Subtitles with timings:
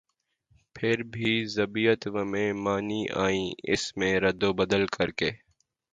[0.75, 5.31] پھر بےضابطہ ومن مانی آئینی اس میں ردوبدل کرکے